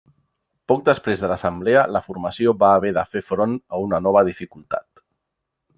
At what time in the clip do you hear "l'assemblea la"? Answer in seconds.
1.31-2.03